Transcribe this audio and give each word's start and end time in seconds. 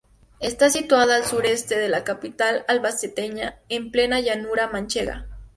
Está 0.39 0.71
situado 0.71 1.11
al 1.11 1.25
sureste 1.25 1.77
de 1.77 1.87
la 1.87 2.03
capital 2.03 2.65
albaceteña, 2.67 3.59
en 3.69 3.91
plena 3.91 4.19
llanura 4.19 4.67
manchega. 4.67 5.27